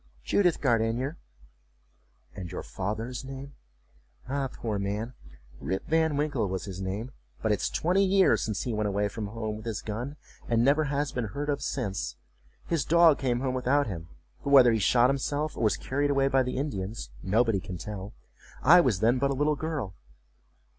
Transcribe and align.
"Judith 0.23 0.59
Gardenier.""And 0.61 2.51
your 2.51 2.63
father's 2.63 3.23
name?""Ah, 3.23 4.47
poor 4.51 4.79
man, 4.79 5.13
Rip 5.59 5.85
Van 5.87 6.17
Winkle 6.17 6.49
was 6.49 6.65
his 6.65 6.81
name, 6.81 7.11
but 7.43 7.51
it's 7.51 7.69
twenty 7.69 8.03
years 8.03 8.41
since 8.41 8.63
he 8.63 8.73
went 8.73 8.87
away 8.87 9.07
from 9.09 9.27
home 9.27 9.57
with 9.57 9.67
his 9.67 9.83
gun, 9.83 10.15
and 10.49 10.65
never 10.65 10.85
has 10.85 11.11
been 11.11 11.25
heard 11.25 11.49
of 11.49 11.61
since—his 11.61 12.83
dog 12.83 13.19
came 13.19 13.41
home 13.41 13.53
without 13.53 13.85
him; 13.85 14.07
but 14.43 14.49
whether 14.49 14.71
he 14.71 14.79
shot 14.79 15.07
himself, 15.11 15.55
or 15.55 15.61
was 15.63 15.77
carried 15.77 16.09
away 16.09 16.27
by 16.27 16.41
the 16.41 16.57
Indians, 16.57 17.11
nobody 17.21 17.59
can 17.59 17.77
tell. 17.77 18.15
I 18.63 18.81
was 18.81 19.01
then 19.01 19.19
but 19.19 19.29
a 19.29 19.35
little 19.35 19.55
girl." 19.55 19.93